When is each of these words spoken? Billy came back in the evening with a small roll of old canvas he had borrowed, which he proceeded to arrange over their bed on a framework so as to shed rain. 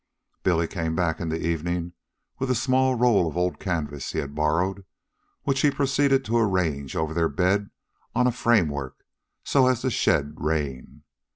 Billy 0.41 0.65
came 0.67 0.95
back 0.95 1.19
in 1.19 1.29
the 1.29 1.39
evening 1.45 1.93
with 2.39 2.49
a 2.49 2.55
small 2.55 2.95
roll 2.95 3.27
of 3.29 3.37
old 3.37 3.59
canvas 3.59 4.13
he 4.13 4.17
had 4.17 4.33
borrowed, 4.33 4.83
which 5.43 5.61
he 5.61 5.69
proceeded 5.69 6.25
to 6.25 6.39
arrange 6.39 6.95
over 6.95 7.13
their 7.13 7.29
bed 7.29 7.69
on 8.15 8.25
a 8.25 8.31
framework 8.31 9.05
so 9.43 9.67
as 9.67 9.81
to 9.81 9.91
shed 9.91 10.33
rain. 10.37 11.03